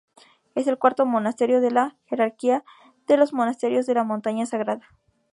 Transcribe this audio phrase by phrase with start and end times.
[0.55, 2.63] Es el cuarto monasterio de la jerarquía
[3.05, 4.87] de los monasterios de la Montaña Sagrada.